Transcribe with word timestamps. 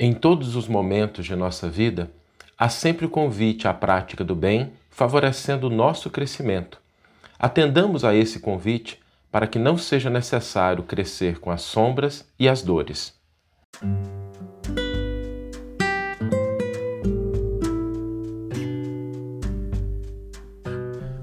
Em 0.00 0.12
todos 0.12 0.54
os 0.54 0.68
momentos 0.68 1.26
de 1.26 1.34
nossa 1.34 1.68
vida, 1.68 2.08
há 2.56 2.68
sempre 2.68 3.04
o 3.04 3.08
convite 3.08 3.66
à 3.66 3.74
prática 3.74 4.22
do 4.22 4.36
bem, 4.36 4.70
favorecendo 4.90 5.66
o 5.66 5.70
nosso 5.70 6.08
crescimento. 6.08 6.80
Atendamos 7.36 8.04
a 8.04 8.14
esse 8.14 8.38
convite 8.38 9.00
para 9.28 9.48
que 9.48 9.58
não 9.58 9.76
seja 9.76 10.08
necessário 10.08 10.84
crescer 10.84 11.40
com 11.40 11.50
as 11.50 11.62
sombras 11.62 12.24
e 12.38 12.48
as 12.48 12.62
dores. 12.62 13.12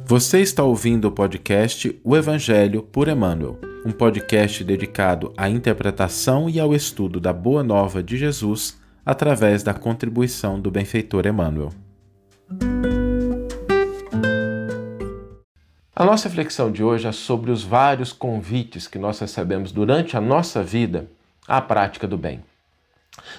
Você 0.03 0.41
está 0.41 0.63
ouvindo 0.63 1.07
o 1.07 1.11
podcast 1.11 1.97
O 2.03 2.15
Evangelho 2.15 2.83
por 2.83 3.07
Emmanuel 3.07 3.57
um 3.85 3.91
podcast 3.91 4.63
dedicado 4.63 5.31
à 5.37 5.47
interpretação 5.47 6.49
e 6.49 6.59
ao 6.59 6.73
estudo 6.73 7.19
da 7.19 7.31
Boa 7.31 7.63
Nova 7.63 8.01
de 8.01 8.17
Jesus 8.17 8.81
através 9.05 9.61
da 9.61 9.75
contribuição 9.75 10.59
do 10.59 10.71
benfeitor 10.71 11.27
Emmanuel. 11.27 11.69
A 15.95 16.03
nossa 16.03 16.27
reflexão 16.27 16.71
de 16.71 16.83
hoje 16.83 17.07
é 17.07 17.11
sobre 17.11 17.51
os 17.51 17.63
vários 17.63 18.11
convites 18.11 18.87
que 18.87 18.97
nós 18.97 19.19
recebemos 19.19 19.71
durante 19.71 20.17
a 20.17 20.21
nossa 20.21 20.63
vida 20.63 21.07
à 21.47 21.61
prática 21.61 22.07
do 22.07 22.17
bem. 22.17 22.43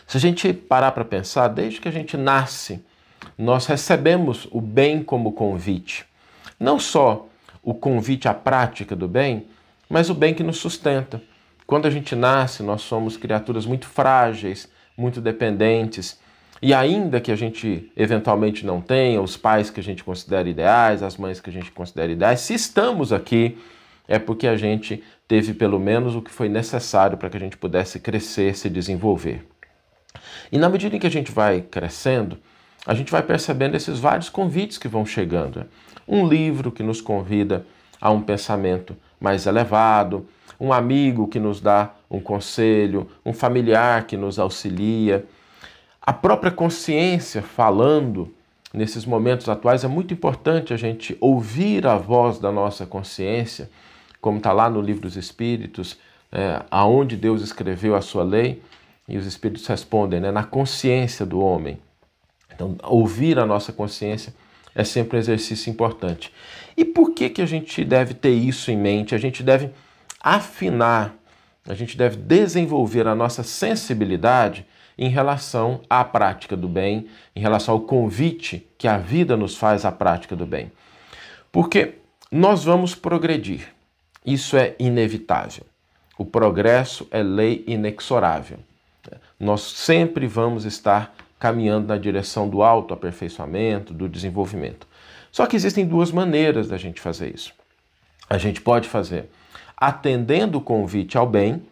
Se 0.06 0.16
a 0.16 0.20
gente 0.20 0.52
parar 0.52 0.92
para 0.92 1.04
pensar, 1.04 1.48
desde 1.48 1.80
que 1.80 1.88
a 1.88 1.92
gente 1.92 2.16
nasce, 2.16 2.84
nós 3.37 3.66
recebemos 3.66 4.46
o 4.52 4.60
bem 4.60 5.02
como 5.02 5.32
convite. 5.32 6.06
Não 6.59 6.78
só 6.78 7.26
o 7.65 7.74
convite 7.74 8.28
à 8.28 8.32
prática 8.32 8.95
do 8.95 9.09
bem, 9.09 9.45
mas 9.88 10.10
o 10.10 10.14
bem 10.14 10.34
que 10.34 10.42
nos 10.42 10.58
sustenta. 10.58 11.22
Quando 11.66 11.86
a 11.86 11.90
gente 11.90 12.14
nasce, 12.14 12.62
nós 12.62 12.82
somos 12.82 13.16
criaturas 13.16 13.66
muito 13.66 13.86
frágeis, 13.86 14.68
muito 14.96 15.20
dependentes. 15.20 16.18
E 16.62 16.72
ainda 16.72 17.20
que 17.20 17.32
a 17.32 17.36
gente 17.36 17.90
eventualmente 17.96 18.65
não 18.65 18.80
tenha 18.80 19.20
os 19.20 19.37
pais 19.37 19.68
que 19.68 19.80
a 19.80 19.82
gente 19.82 20.02
considera 20.02 20.48
ideais, 20.48 21.02
as 21.02 21.16
mães 21.16 21.40
que 21.40 21.51
a 21.51 21.52
gente 21.52 21.70
considera 21.70 22.10
ideais, 22.10 22.40
se 22.40 22.54
estamos 22.54 23.12
aqui, 23.12 23.59
é 24.09 24.18
porque 24.18 24.46
a 24.46 24.56
gente 24.56 25.02
teve 25.26 25.52
pelo 25.52 25.78
menos 25.78 26.15
o 26.15 26.23
que 26.23 26.30
foi 26.30 26.48
necessário 26.48 27.18
para 27.18 27.28
que 27.28 27.37
a 27.37 27.40
gente 27.40 27.56
pudesse 27.56 27.98
crescer, 27.98 28.56
se 28.56 28.71
desenvolver. 28.71 29.46
E 30.50 30.59
na 30.59 30.68
medida 30.68 30.96
em 30.96 30.98
que 30.98 31.06
a 31.06 31.10
gente 31.10 31.32
vai 31.32 31.60
crescendo, 31.60 32.38
a 32.87 32.95
gente 32.95 33.10
vai 33.10 33.23
percebendo 33.23 33.76
esses 33.76 33.98
vários 33.98 34.28
convites 34.28 34.78
que 34.78 34.88
vão 34.88 35.04
chegando. 35.04 35.66
Um 36.06 36.26
livro 36.26 36.71
que 36.71 36.84
nos 36.84 37.00
convida 37.00 37.66
a 38.00 38.10
um 38.10 38.23
pensamento 38.23 38.96
mais 39.20 39.46
elevado, 39.46 40.26
um 40.59 40.72
amigo 40.72 41.28
que 41.28 41.38
nos 41.38 41.60
dá 41.60 41.90
um 42.10 42.20
conselho, 42.20 43.09
um 43.24 43.32
familiar 43.32 44.06
que 44.06 44.16
nos 44.16 44.38
auxilia. 44.38 45.26
A 46.00 46.12
própria 46.12 46.50
consciência 46.50 47.42
falando 47.42 48.32
nesses 48.72 49.04
momentos 49.04 49.48
atuais 49.48 49.84
é 49.84 49.88
muito 49.88 50.14
importante 50.14 50.72
a 50.72 50.76
gente 50.76 51.16
ouvir 51.20 51.87
a 51.87 51.96
voz 51.96 52.38
da 52.38 52.52
nossa 52.52 52.87
consciência, 52.87 53.70
como 54.20 54.38
está 54.38 54.52
lá 54.52 54.68
no 54.68 54.80
livro 54.80 55.02
dos 55.02 55.16
Espíritos, 55.16 55.98
é, 56.32 56.62
aonde 56.70 57.16
Deus 57.16 57.42
escreveu 57.42 57.94
a 57.94 58.00
sua 58.00 58.24
lei, 58.24 58.62
e 59.09 59.16
os 59.16 59.24
Espíritos 59.24 59.66
respondem, 59.66 60.20
né, 60.20 60.30
na 60.30 60.42
consciência 60.42 61.24
do 61.24 61.40
homem. 61.40 61.78
Então, 62.52 62.76
ouvir 62.82 63.38
a 63.38 63.46
nossa 63.46 63.72
consciência 63.72 64.34
é 64.77 64.84
sempre 64.84 65.16
um 65.16 65.21
exercício 65.21 65.71
importante. 65.71 66.32
E 66.77 66.84
por 66.84 67.12
que, 67.12 67.31
que 67.31 67.43
a 67.43 67.47
gente 67.47 67.82
deve 67.82 68.12
ter 68.12 68.31
isso 68.31 68.71
em 68.71 68.77
mente? 68.77 69.15
A 69.15 69.19
gente 69.19 69.43
deve 69.43 69.71
afinar, 70.21 71.15
a 71.66 71.75
gente 71.75 71.97
deve 71.97 72.16
desenvolver 72.16 73.09
a 73.09 73.15
nossa 73.15 73.43
sensibilidade 73.43 74.66
em 74.99 75.09
relação 75.09 75.81
à 75.88 76.05
prática 76.05 76.56
do 76.56 76.69
bem, 76.69 77.06
em 77.34 77.41
relação 77.41 77.75
ao 77.75 77.81
convite 77.81 78.66
que 78.77 78.87
a 78.87 78.99
vida 78.99 79.37
nos 79.37 79.56
faz 79.56 79.84
à 79.84 79.91
prática 79.91 80.37
do 80.37 80.47
bem. 80.47 80.71
Porque 81.50 81.94
nós 82.31 82.65
vamos 82.65 82.95
progredir, 82.95 83.69
isso 84.25 84.56
é 84.56 84.75
inevitável. 84.79 85.65
O 86.19 86.25
progresso 86.25 87.06
é 87.11 87.23
lei 87.23 87.65
inexorável. 87.67 88.59
Nós 89.39 89.62
sempre 89.62 90.27
vamos 90.27 90.65
estar 90.65 91.15
caminhando 91.39 91.89
na 91.89 91.99
direção 91.99 92.49
do 92.49 92.63
autoaperfeiçoamento, 92.63 93.93
do 93.93 94.09
desenvolvimento. 94.09 94.87
Só 95.31 95.47
que 95.47 95.57
existem 95.57 95.87
duas 95.87 96.11
maneiras 96.11 96.69
da 96.69 96.77
gente 96.77 97.01
fazer 97.01 97.35
isso. 97.35 97.53
A 98.29 98.39
gente 98.39 98.61
pode 98.61 98.89
fazer 98.89 99.29
atendendo 99.77 100.59
o 100.59 100.63
convite 100.63 101.19
ao 101.19 101.27
bem, 101.27 101.63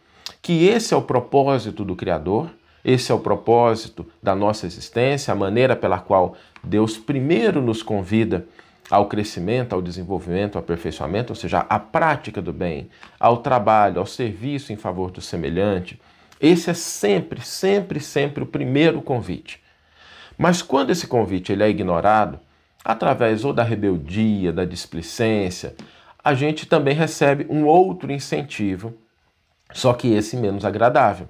que 0.43 0.67
esse 0.67 0.93
é 0.93 0.97
o 0.97 1.03
propósito 1.03 1.85
do 1.85 1.97
Criador, 1.97 2.51
esse 2.85 3.11
é 3.11 3.15
o 3.15 3.19
propósito 3.19 4.07
da 4.23 4.35
nossa 4.35 4.67
existência, 4.67 5.33
a 5.33 5.35
maneira 5.35 5.75
pela 5.75 5.99
qual 5.99 6.37
Deus 6.63 6.99
primeiro 6.99 7.63
nos 7.63 7.83
convida 7.83 8.47
ao 8.91 9.07
crescimento, 9.07 9.73
ao 9.73 9.81
desenvolvimento, 9.81 10.57
ao 10.57 10.63
aperfeiçoamento, 10.63 11.33
ou 11.33 11.37
seja, 11.37 11.61
à 11.61 11.79
prática 11.79 12.43
do 12.43 12.53
bem, 12.53 12.91
ao 13.19 13.39
trabalho, 13.39 14.01
ao 14.01 14.07
serviço 14.07 14.71
em 14.71 14.77
favor 14.77 15.11
do 15.11 15.23
semelhante, 15.23 15.99
esse 16.47 16.69
é 16.69 16.75
sempre, 16.75 17.41
sempre, 17.41 18.00
sempre 18.00 18.44
o 18.44 18.47
primeiro 18.47 19.00
convite. 19.00 19.62
Mas 20.37 20.60
quando 20.60 20.91
esse 20.91 21.06
convite 21.06 21.50
ele 21.50 21.62
é 21.62 21.71
ignorado, 21.71 22.38
através 22.84 23.47
ou 23.47 23.53
da 23.53 23.62
rebeldia, 23.62 24.53
da 24.53 24.66
displicência, 24.66 25.75
a 26.22 26.34
gente 26.34 26.66
também 26.66 26.94
recebe 26.94 27.47
um 27.49 27.65
outro 27.65 28.12
incentivo, 28.12 28.93
só 29.72 29.94
que 29.94 30.12
esse 30.12 30.37
menos 30.37 30.66
agradável, 30.66 31.28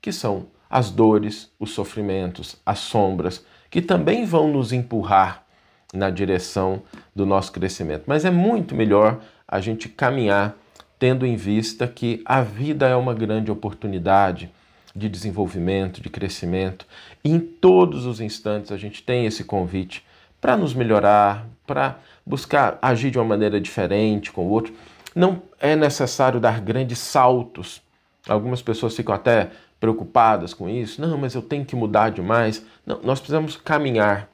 que 0.00 0.10
são 0.10 0.46
as 0.70 0.90
dores, 0.90 1.52
os 1.60 1.72
sofrimentos, 1.72 2.56
as 2.64 2.78
sombras, 2.78 3.44
que 3.70 3.82
também 3.82 4.24
vão 4.24 4.48
nos 4.48 4.72
empurrar 4.72 5.44
na 5.92 6.08
direção 6.08 6.82
do 7.14 7.26
nosso 7.26 7.52
crescimento. 7.52 8.04
Mas 8.06 8.24
é 8.24 8.30
muito 8.30 8.74
melhor 8.74 9.20
a 9.46 9.60
gente 9.60 9.86
caminhar 9.88 10.56
tendo 10.98 11.26
em 11.26 11.36
vista 11.36 11.86
que 11.86 12.22
a 12.24 12.40
vida 12.40 12.88
é 12.88 12.96
uma 12.96 13.14
grande 13.14 13.50
oportunidade 13.50 14.50
de 14.94 15.08
desenvolvimento, 15.08 16.00
de 16.00 16.08
crescimento. 16.08 16.86
E 17.22 17.30
em 17.30 17.38
todos 17.38 18.06
os 18.06 18.20
instantes 18.20 18.72
a 18.72 18.76
gente 18.76 19.02
tem 19.02 19.26
esse 19.26 19.44
convite 19.44 20.04
para 20.40 20.56
nos 20.56 20.72
melhorar, 20.72 21.46
para 21.66 21.98
buscar 22.24 22.78
agir 22.80 23.10
de 23.10 23.18
uma 23.18 23.24
maneira 23.24 23.60
diferente 23.60 24.32
com 24.32 24.46
o 24.46 24.50
outro. 24.50 24.72
Não 25.14 25.42
é 25.60 25.76
necessário 25.76 26.40
dar 26.40 26.60
grandes 26.60 26.98
saltos. 26.98 27.82
Algumas 28.26 28.62
pessoas 28.62 28.96
ficam 28.96 29.14
até 29.14 29.50
preocupadas 29.78 30.54
com 30.54 30.68
isso. 30.68 31.00
Não, 31.00 31.18
mas 31.18 31.34
eu 31.34 31.42
tenho 31.42 31.64
que 31.64 31.76
mudar 31.76 32.10
demais. 32.10 32.64
Não, 32.84 33.00
nós 33.02 33.20
precisamos 33.20 33.56
caminhar, 33.56 34.28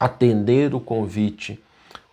atender 0.00 0.74
o 0.74 0.80
convite 0.80 1.62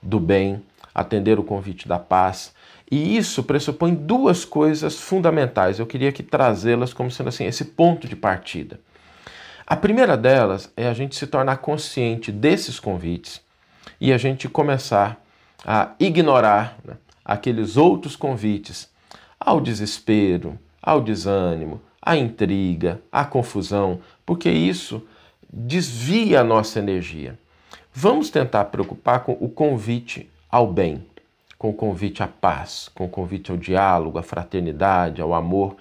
do 0.01 0.19
bem, 0.19 0.61
atender 0.93 1.39
o 1.39 1.43
convite 1.43 1.87
da 1.87 1.97
paz 1.97 2.53
e 2.91 3.15
isso 3.15 3.41
pressupõe 3.41 3.95
duas 3.95 4.43
coisas 4.43 4.99
fundamentais. 4.99 5.79
Eu 5.79 5.87
queria 5.87 6.09
aqui 6.09 6.21
trazê-las 6.21 6.93
como 6.93 7.09
sendo 7.09 7.29
assim 7.29 7.45
esse 7.45 7.63
ponto 7.63 8.05
de 8.05 8.17
partida. 8.17 8.81
A 9.65 9.77
primeira 9.77 10.17
delas 10.17 10.69
é 10.75 10.89
a 10.89 10.93
gente 10.93 11.15
se 11.15 11.25
tornar 11.25 11.57
consciente 11.57 12.33
desses 12.33 12.81
convites 12.81 13.41
e 13.99 14.11
a 14.11 14.17
gente 14.17 14.49
começar 14.49 15.17
a 15.65 15.91
ignorar 15.97 16.77
né, 16.83 16.95
aqueles 17.23 17.77
outros 17.77 18.17
convites 18.17 18.89
ao 19.39 19.61
desespero, 19.61 20.59
ao 20.81 20.99
desânimo, 20.99 21.81
à 22.01 22.17
intriga, 22.17 22.99
à 23.09 23.23
confusão, 23.23 24.01
porque 24.25 24.49
isso 24.49 25.01
desvia 25.51 26.41
a 26.41 26.43
nossa 26.43 26.79
energia. 26.79 27.39
Vamos 27.93 28.29
tentar 28.29 28.65
preocupar 28.65 29.21
com 29.21 29.37
o 29.39 29.47
convite 29.47 30.29
ao 30.49 30.67
bem 30.67 31.05
com 31.61 31.69
o 31.69 31.73
convite 31.73 32.23
à 32.23 32.27
paz, 32.27 32.89
com 32.95 33.05
o 33.05 33.07
convite 33.07 33.51
ao 33.51 33.55
diálogo, 33.55 34.17
à 34.17 34.23
fraternidade, 34.23 35.21
ao 35.21 35.31
amor. 35.31 35.75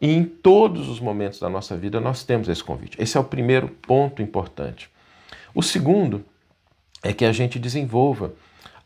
E 0.00 0.08
em 0.08 0.24
todos 0.24 0.88
os 0.88 1.00
momentos 1.00 1.40
da 1.40 1.50
nossa 1.50 1.76
vida 1.76 1.98
nós 2.00 2.22
temos 2.22 2.48
esse 2.48 2.62
convite. 2.62 2.96
Esse 3.02 3.16
é 3.16 3.20
o 3.20 3.24
primeiro 3.24 3.66
ponto 3.66 4.22
importante. 4.22 4.88
O 5.52 5.60
segundo 5.60 6.24
é 7.02 7.12
que 7.12 7.24
a 7.24 7.32
gente 7.32 7.58
desenvolva 7.58 8.32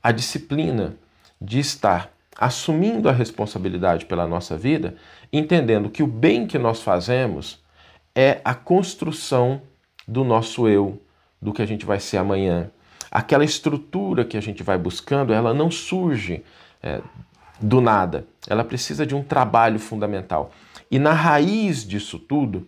a 0.02 0.10
disciplina 0.10 0.96
de 1.38 1.58
estar 1.58 2.10
assumindo 2.34 3.10
a 3.10 3.12
responsabilidade 3.12 4.06
pela 4.06 4.26
nossa 4.26 4.56
vida, 4.56 4.94
entendendo 5.30 5.90
que 5.90 6.02
o 6.02 6.06
bem 6.06 6.46
que 6.46 6.56
nós 6.56 6.80
fazemos 6.80 7.62
é 8.14 8.40
a 8.42 8.54
construção 8.54 9.60
do 10.06 10.24
nosso 10.24 10.66
eu, 10.66 10.98
do 11.42 11.52
que 11.52 11.60
a 11.60 11.66
gente 11.66 11.84
vai 11.84 12.00
ser 12.00 12.16
amanhã, 12.16 12.70
aquela 13.10 13.44
estrutura 13.44 14.24
que 14.24 14.36
a 14.36 14.40
gente 14.40 14.62
vai 14.62 14.78
buscando, 14.78 15.32
ela 15.32 15.54
não 15.54 15.70
surge 15.70 16.42
é, 16.82 17.00
do 17.60 17.80
nada. 17.80 18.26
Ela 18.46 18.64
precisa 18.64 19.06
de 19.06 19.14
um 19.14 19.22
trabalho 19.22 19.78
fundamental. 19.78 20.52
E 20.90 20.98
na 20.98 21.12
raiz 21.12 21.86
disso 21.86 22.18
tudo 22.18 22.66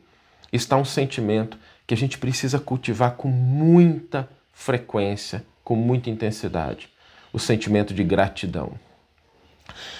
está 0.52 0.76
um 0.76 0.84
sentimento 0.84 1.58
que 1.86 1.94
a 1.94 1.96
gente 1.96 2.18
precisa 2.18 2.58
cultivar 2.58 3.12
com 3.12 3.28
muita 3.28 4.28
frequência, 4.52 5.44
com 5.64 5.74
muita 5.74 6.10
intensidade: 6.10 6.88
o 7.32 7.38
sentimento 7.38 7.94
de 7.94 8.04
gratidão. 8.04 8.72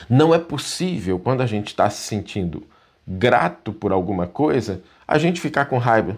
Não 0.08 0.34
é 0.34 0.38
possível, 0.38 1.18
quando 1.18 1.40
a 1.40 1.46
gente 1.46 1.68
está 1.68 1.88
se 1.88 2.02
sentindo 2.02 2.66
grato 3.10 3.72
por 3.72 3.90
alguma 3.90 4.28
coisa, 4.28 4.82
a 5.06 5.18
gente 5.18 5.40
ficar 5.40 5.64
com 5.64 5.78
raiva. 5.78 6.16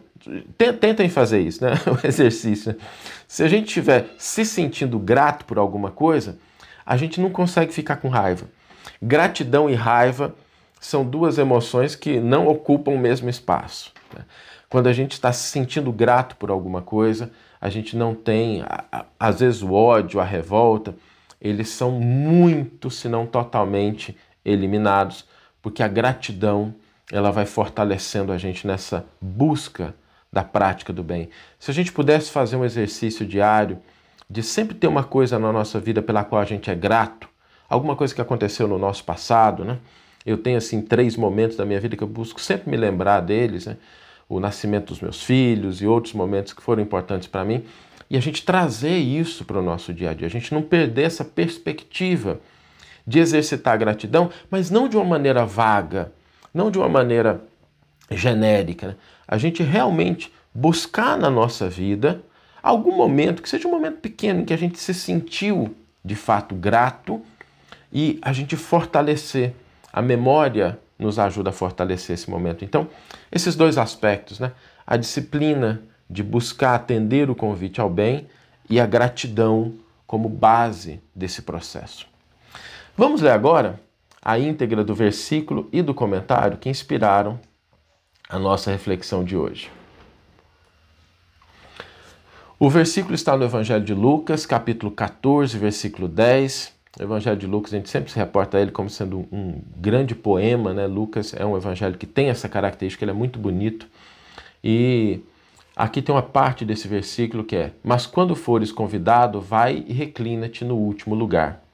Tentem 0.79 1.09
fazer 1.09 1.41
isso, 1.41 1.65
né? 1.65 1.73
O 1.89 2.07
exercício. 2.07 2.77
Se 3.27 3.43
a 3.43 3.49
gente 3.49 3.69
estiver 3.69 4.11
se 4.19 4.45
sentindo 4.45 4.99
grato 4.99 5.47
por 5.47 5.57
alguma 5.57 5.91
coisa, 5.91 6.39
a 6.85 6.97
gente 6.97 7.19
não 7.19 7.31
consegue 7.31 7.73
ficar 7.73 7.97
com 7.97 8.09
raiva. 8.09 8.47
Gratidão 9.01 9.71
e 9.71 9.75
raiva 9.75 10.35
são 10.79 11.05
duas 11.05 11.39
emoções 11.39 11.95
que 11.95 12.21
não 12.21 12.47
ocupam 12.47 12.91
o 12.91 12.99
mesmo 12.99 13.31
espaço. 13.31 13.93
Né? 14.15 14.25
Quando 14.69 14.89
a 14.89 14.93
gente 14.93 15.13
está 15.13 15.33
se 15.33 15.49
sentindo 15.49 15.91
grato 15.93 16.37
por 16.37 16.51
alguma 16.51 16.83
coisa, 16.83 17.31
a 17.61 17.71
gente 17.71 17.97
não 17.97 18.15
tem, 18.15 18.63
às 19.19 19.41
vezes, 19.41 19.63
o 19.63 19.73
ódio, 19.73 20.21
a 20.21 20.25
revolta, 20.25 20.95
eles 21.41 21.69
são 21.69 21.93
muito, 21.93 22.91
se 22.91 23.09
não 23.09 23.25
totalmente, 23.25 24.17
eliminados, 24.45 25.25
porque 25.63 25.83
a 25.83 25.89
gratidão 25.89 26.75
ela 27.13 27.31
vai 27.31 27.45
fortalecendo 27.45 28.33
a 28.33 28.39
gente 28.39 28.67
nessa 28.67 29.05
busca 29.21 29.95
da 30.33 30.43
prática 30.43 30.95
do 30.95 31.03
bem. 31.03 31.29
Se 31.59 31.71
a 31.71 31.75
gente 31.75 31.93
pudesse 31.93 32.31
fazer 32.31 32.57
um 32.57 32.65
exercício 32.65 33.27
diário 33.27 33.79
de 34.31 34.43
sempre 34.43 34.75
ter 34.75 34.87
uma 34.87 35.05
coisa 35.05 35.39
na 35.39 35.53
nossa 35.53 35.79
vida 35.79 36.01
pela 36.01 36.25
qual 36.25 36.41
a 36.41 36.45
gente 36.47 36.71
é 36.71 36.75
grato, 36.75 37.29
alguma 37.69 37.95
coisa 37.95 38.15
que 38.15 38.21
aconteceu 38.23 38.67
no 38.67 38.79
nosso 38.79 39.05
passado, 39.05 39.63
né? 39.63 39.79
Eu 40.25 40.39
tenho 40.39 40.57
assim 40.57 40.81
três 40.81 41.15
momentos 41.15 41.57
da 41.57 41.67
minha 41.67 41.79
vida 41.79 41.97
que 41.97 42.03
eu 42.03 42.09
busco 42.09 42.41
sempre 42.41 42.71
me 42.71 42.79
lembrar 42.79 43.21
deles, 43.21 43.67
né? 43.67 43.77
O 44.27 44.41
nascimento 44.41 44.87
dos 44.87 45.01
meus 45.01 45.23
filhos 45.23 45.83
e 45.83 45.87
outros 45.87 46.15
momentos 46.15 46.55
que 46.55 46.63
foram 46.63 46.83
importantes 46.83 47.29
para 47.29 47.45
mim, 47.45 47.63
e 48.09 48.17
a 48.17 48.21
gente 48.21 48.43
trazer 48.43 48.97
isso 48.97 49.45
para 49.45 49.59
o 49.59 49.63
nosso 49.63 49.93
dia 49.93 50.11
a 50.11 50.15
dia, 50.15 50.27
a 50.27 50.31
gente 50.31 50.55
não 50.55 50.63
perder 50.63 51.03
essa 51.03 51.25
perspectiva 51.25 52.41
de 53.07 53.19
exercitar 53.19 53.75
a 53.75 53.77
gratidão, 53.77 54.31
mas 54.51 54.71
não 54.71 54.89
de 54.89 54.97
uma 54.97 55.05
maneira 55.05 55.45
vaga, 55.45 56.11
não 56.53 56.71
de 56.71 56.79
uma 56.79 56.89
maneira 56.89 57.43
genérica. 58.11 58.89
Né? 58.89 58.97
A 59.27 59.39
gente 59.39 59.63
realmente 59.63 60.33
buscar 60.55 61.17
na 61.17 61.31
nossa 61.31 61.69
vida 61.69 62.23
algum 62.63 62.97
momento, 62.97 63.43
que 63.43 63.49
seja 63.49 63.67
um 63.67 63.71
momento 63.71 63.99
pequeno, 63.99 64.41
em 64.41 64.45
que 64.45 64.53
a 64.53 64.59
gente 64.59 64.79
se 64.79 64.95
sentiu 64.95 65.75
de 66.05 66.15
fato 66.15 66.55
grato 66.55 67.21
e 67.93 68.19
a 68.23 68.33
gente 68.33 68.57
fortalecer. 68.57 69.55
A 69.93 70.01
memória 70.01 70.79
nos 70.99 71.19
ajuda 71.19 71.51
a 71.51 71.53
fortalecer 71.53 72.15
esse 72.15 72.31
momento. 72.31 72.65
Então, 72.65 72.89
esses 73.31 73.57
dois 73.57 73.77
aspectos, 73.77 74.39
né? 74.39 74.53
A 74.87 74.97
disciplina 74.97 75.83
de 76.09 76.23
buscar 76.23 76.75
atender 76.75 77.29
o 77.29 77.35
convite 77.35 77.81
ao 77.81 77.91
bem 77.91 78.27
e 78.71 78.81
a 78.81 78.87
gratidão 78.87 79.75
como 80.07 80.29
base 80.29 81.01
desse 81.15 81.43
processo. 81.43 82.07
Vamos 82.97 83.21
ler 83.21 83.31
agora 83.31 83.81
a 84.25 84.39
íntegra 84.39 84.85
do 84.85 84.95
versículo 84.95 85.69
e 85.73 85.83
do 85.83 85.93
comentário 85.93 86.57
que 86.57 86.71
inspiraram 86.71 87.41
a 88.29 88.39
nossa 88.39 88.71
reflexão 88.71 89.25
de 89.25 89.37
hoje. 89.37 89.69
O 92.59 92.71
versículo 92.71 93.17
está 93.17 93.37
no 93.37 93.45
Evangelho 93.45 93.85
de 93.85 93.93
Lucas, 93.93 94.47
capítulo 94.47 94.93
14, 94.93 95.59
versículo 95.59 96.07
10. 96.07 96.73
O 97.01 97.03
Evangelho 97.03 97.37
de 97.37 97.47
Lucas, 97.47 97.75
a 97.75 97.77
gente 97.77 97.91
sempre 97.91 98.13
se 98.13 98.17
reporta 98.17 98.57
a 98.57 98.61
ele 98.61 98.71
como 98.71 98.89
sendo 98.89 99.27
um 99.33 99.61
grande 99.77 100.15
poema, 100.15 100.73
né? 100.73 100.87
Lucas 100.87 101.35
é 101.35 101.45
um 101.45 101.57
evangelho 101.57 101.99
que 101.99 102.07
tem 102.07 102.29
essa 102.29 102.49
característica, 102.49 103.05
ele 103.05 103.11
é 103.11 103.15
muito 103.15 103.41
bonito. 103.41 103.89
E 104.63 105.19
aqui 105.75 106.01
tem 106.01 106.15
uma 106.15 106.23
parte 106.23 106.65
desse 106.65 106.87
versículo 106.87 107.43
que 107.43 107.57
é: 107.57 107.73
Mas 107.83 108.07
quando 108.07 108.37
fores 108.37 108.71
convidado, 108.71 109.41
vai 109.41 109.85
e 109.89 109.93
reclina-te 109.93 110.65
no 110.65 110.77
último 110.77 111.17
lugar. 111.17 111.65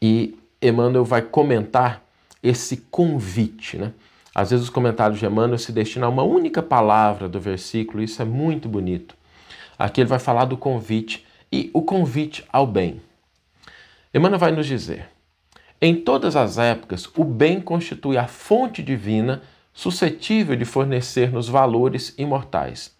E 0.00 0.39
Emmanuel 0.62 1.04
vai 1.04 1.22
comentar 1.22 2.02
esse 2.42 2.76
convite, 2.90 3.76
né? 3.76 3.92
Às 4.34 4.50
vezes 4.50 4.64
os 4.64 4.70
comentários 4.70 5.18
de 5.18 5.26
Emmanuel 5.26 5.58
se 5.58 5.72
destinam 5.72 6.08
a 6.08 6.10
uma 6.10 6.22
única 6.22 6.62
palavra 6.62 7.28
do 7.28 7.40
versículo, 7.40 8.02
isso 8.02 8.22
é 8.22 8.24
muito 8.24 8.68
bonito. 8.68 9.14
Aqui 9.78 10.00
ele 10.00 10.08
vai 10.08 10.18
falar 10.18 10.44
do 10.44 10.56
convite 10.56 11.26
e 11.50 11.70
o 11.74 11.82
convite 11.82 12.44
ao 12.52 12.66
bem. 12.66 13.00
Emmanuel 14.14 14.38
vai 14.38 14.52
nos 14.52 14.66
dizer: 14.66 15.08
em 15.80 15.94
todas 15.96 16.36
as 16.36 16.58
épocas, 16.58 17.08
o 17.16 17.24
bem 17.24 17.60
constitui 17.60 18.16
a 18.18 18.26
fonte 18.26 18.82
divina 18.82 19.42
suscetível 19.72 20.54
de 20.54 20.64
fornecer-nos 20.64 21.48
valores 21.48 22.14
imortais. 22.18 22.94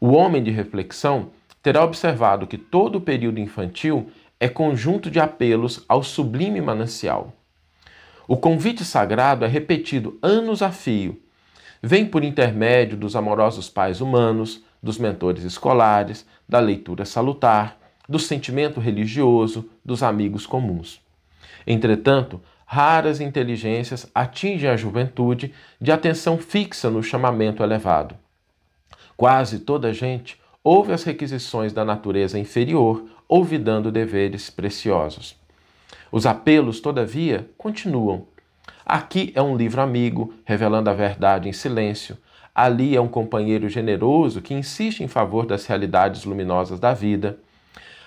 O 0.00 0.12
homem 0.12 0.42
de 0.42 0.50
reflexão 0.50 1.30
terá 1.62 1.82
observado 1.82 2.46
que 2.46 2.56
todo 2.56 2.96
o 2.96 3.00
período 3.00 3.40
infantil 3.40 4.10
é 4.38 4.48
conjunto 4.48 5.10
de 5.10 5.18
apelos 5.18 5.84
ao 5.88 6.02
sublime 6.02 6.60
manancial. 6.60 7.32
O 8.28 8.36
convite 8.36 8.84
sagrado 8.84 9.44
é 9.44 9.48
repetido 9.48 10.18
anos 10.20 10.62
a 10.62 10.70
fio. 10.70 11.20
Vem 11.82 12.04
por 12.04 12.24
intermédio 12.24 12.96
dos 12.96 13.14
amorosos 13.14 13.68
pais 13.68 14.00
humanos, 14.00 14.62
dos 14.82 14.98
mentores 14.98 15.44
escolares, 15.44 16.26
da 16.48 16.58
leitura 16.58 17.04
salutar, 17.04 17.78
do 18.08 18.18
sentimento 18.18 18.80
religioso, 18.80 19.68
dos 19.84 20.02
amigos 20.02 20.46
comuns. 20.46 21.00
Entretanto, 21.66 22.40
raras 22.64 23.20
inteligências 23.20 24.10
atingem 24.14 24.68
a 24.68 24.76
juventude 24.76 25.52
de 25.80 25.92
atenção 25.92 26.36
fixa 26.38 26.90
no 26.90 27.02
chamamento 27.02 27.62
elevado. 27.62 28.16
Quase 29.16 29.60
toda 29.60 29.92
gente 29.92 30.38
ouve 30.62 30.92
as 30.92 31.04
requisições 31.04 31.72
da 31.72 31.84
natureza 31.84 32.38
inferior 32.38 33.04
olvidando 33.28 33.90
deveres 33.90 34.50
preciosos. 34.50 35.36
Os 36.10 36.26
apelos, 36.26 36.80
todavia, 36.80 37.48
continuam. 37.58 38.26
Aqui 38.84 39.32
é 39.34 39.42
um 39.42 39.56
livro 39.56 39.80
amigo, 39.80 40.32
revelando 40.44 40.88
a 40.88 40.94
verdade 40.94 41.48
em 41.48 41.52
silêncio. 41.52 42.16
Ali 42.54 42.96
é 42.96 43.00
um 43.00 43.08
companheiro 43.08 43.68
generoso 43.68 44.40
que 44.40 44.54
insiste 44.54 45.00
em 45.02 45.08
favor 45.08 45.44
das 45.44 45.66
realidades 45.66 46.24
luminosas 46.24 46.78
da 46.78 46.94
vida. 46.94 47.38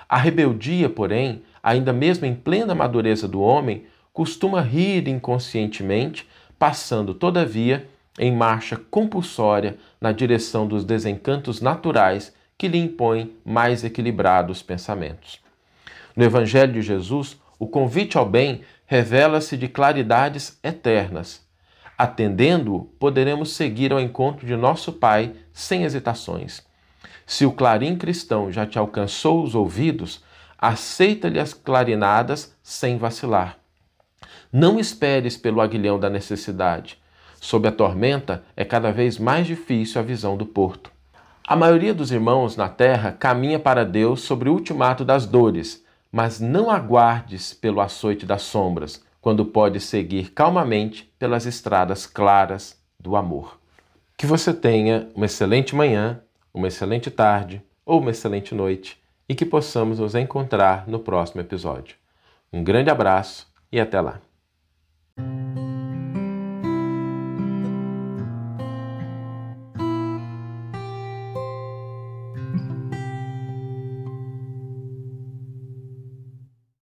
A 0.07 0.17
rebeldia, 0.17 0.89
porém, 0.89 1.43
ainda 1.61 1.93
mesmo 1.93 2.25
em 2.25 2.33
plena 2.33 2.73
madureza 2.73 3.27
do 3.27 3.41
homem, 3.41 3.83
costuma 4.13 4.61
rir 4.61 5.07
inconscientemente, 5.07 6.27
passando, 6.57 7.13
todavia, 7.13 7.87
em 8.17 8.35
marcha 8.35 8.75
compulsória 8.89 9.77
na 10.01 10.11
direção 10.11 10.67
dos 10.67 10.83
desencantos 10.83 11.61
naturais 11.61 12.33
que 12.59 12.67
lhe 12.67 12.77
impõe 12.77 13.37
mais 13.45 13.85
equilibrados 13.85 14.61
pensamentos. 14.61 15.39
No 16.13 16.25
Evangelho 16.25 16.73
de 16.73 16.81
Jesus, 16.81 17.39
o 17.57 17.65
convite 17.65 18.17
ao 18.17 18.25
bem 18.25 18.63
revela-se 18.85 19.55
de 19.55 19.69
claridades 19.69 20.59
eternas. 20.61 21.47
Atendendo-o, 21.97 22.83
poderemos 22.99 23.53
seguir 23.53 23.93
ao 23.93 23.99
encontro 23.99 24.45
de 24.45 24.57
nosso 24.57 24.91
Pai 24.91 25.33
sem 25.53 25.85
hesitações. 25.85 26.61
Se 27.25 27.45
o 27.45 27.51
clarim 27.53 27.95
cristão 27.95 28.51
já 28.51 28.65
te 28.65 28.77
alcançou 28.77 29.41
os 29.41 29.55
ouvidos, 29.55 30.21
aceita-lhe 30.57 31.39
as 31.39 31.53
clarinadas 31.53 32.53
sem 32.61 32.97
vacilar. 32.97 33.57
Não 34.51 34.77
esperes 34.77 35.37
pelo 35.37 35.61
aguilhão 35.61 35.97
da 35.97 36.09
necessidade. 36.09 36.99
Sob 37.39 37.65
a 37.69 37.71
tormenta 37.71 38.43
é 38.53 38.65
cada 38.65 38.91
vez 38.91 39.17
mais 39.17 39.47
difícil 39.47 40.01
a 40.01 40.03
visão 40.03 40.35
do 40.35 40.45
porto. 40.45 40.98
A 41.49 41.55
maioria 41.55 41.95
dos 41.95 42.11
irmãos 42.11 42.55
na 42.55 42.69
terra 42.69 43.11
caminha 43.11 43.57
para 43.57 43.83
Deus 43.83 44.21
sobre 44.21 44.49
o 44.49 44.53
ultimato 44.53 45.03
das 45.03 45.25
dores, 45.25 45.83
mas 46.11 46.39
não 46.39 46.69
aguardes 46.69 47.55
pelo 47.55 47.81
açoite 47.81 48.23
das 48.23 48.43
sombras, 48.43 49.03
quando 49.19 49.43
pode 49.43 49.79
seguir 49.79 50.29
calmamente 50.29 51.11
pelas 51.17 51.47
estradas 51.47 52.05
claras 52.05 52.79
do 52.99 53.15
amor. 53.15 53.59
Que 54.15 54.27
você 54.27 54.53
tenha 54.53 55.09
uma 55.15 55.25
excelente 55.25 55.75
manhã, 55.75 56.21
uma 56.53 56.67
excelente 56.67 57.09
tarde 57.09 57.63
ou 57.83 57.99
uma 57.99 58.11
excelente 58.11 58.53
noite 58.53 59.01
e 59.27 59.33
que 59.33 59.43
possamos 59.43 59.97
nos 59.97 60.13
encontrar 60.13 60.87
no 60.87 60.99
próximo 60.99 61.41
episódio. 61.41 61.95
Um 62.53 62.63
grande 62.63 62.91
abraço 62.91 63.47
e 63.71 63.79
até 63.79 63.99
lá! 63.99 64.21